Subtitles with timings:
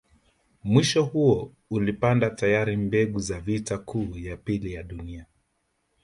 [0.63, 5.25] Mwisho huo ulipanda tayari mbegu za vita kuu ya pili ya dunia